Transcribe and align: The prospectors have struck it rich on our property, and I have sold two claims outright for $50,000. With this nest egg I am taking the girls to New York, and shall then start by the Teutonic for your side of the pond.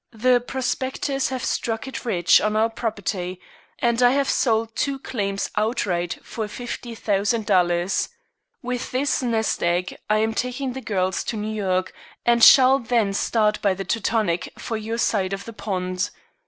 The 0.17 0.39
prospectors 0.41 1.29
have 1.29 1.43
struck 1.45 1.87
it 1.87 2.05
rich 2.05 2.41
on 2.41 2.55
our 2.55 2.71
property, 2.71 3.39
and 3.77 4.01
I 4.01 4.09
have 4.13 4.31
sold 4.31 4.75
two 4.75 4.97
claims 4.97 5.51
outright 5.55 6.17
for 6.23 6.45
$50,000. 6.47 8.09
With 8.63 8.89
this 8.91 9.21
nest 9.21 9.61
egg 9.63 9.95
I 10.09 10.17
am 10.17 10.33
taking 10.33 10.73
the 10.73 10.81
girls 10.81 11.23
to 11.25 11.37
New 11.37 11.53
York, 11.53 11.93
and 12.25 12.43
shall 12.43 12.79
then 12.79 13.13
start 13.13 13.61
by 13.61 13.75
the 13.75 13.85
Teutonic 13.85 14.51
for 14.57 14.75
your 14.75 14.97
side 14.97 15.33
of 15.33 15.45
the 15.45 15.53
pond. 15.53 16.09